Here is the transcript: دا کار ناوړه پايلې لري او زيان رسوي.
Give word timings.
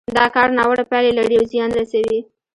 دا 0.17 0.25
کار 0.35 0.49
ناوړه 0.57 0.83
پايلې 0.91 1.11
لري 1.19 1.35
او 1.39 1.45
زيان 1.51 1.69
رسوي. 1.79 2.19